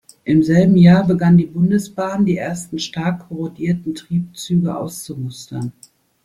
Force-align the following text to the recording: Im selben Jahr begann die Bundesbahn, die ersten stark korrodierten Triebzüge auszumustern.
Im 0.23 0.41
selben 0.41 0.77
Jahr 0.77 1.05
begann 1.05 1.37
die 1.37 1.45
Bundesbahn, 1.45 2.25
die 2.25 2.35
ersten 2.37 2.79
stark 2.79 3.27
korrodierten 3.29 3.93
Triebzüge 3.93 4.75
auszumustern. 4.75 5.73